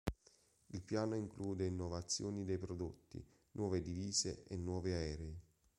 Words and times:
Il 0.71 0.81
piano 0.81 1.13
include 1.13 1.65
innovazioni 1.67 2.43
dei 2.43 2.57
prodotti, 2.57 3.23
nuove 3.51 3.81
divise 3.83 4.45
e 4.47 4.57
nuovi 4.57 4.93
aerei. 4.93 5.39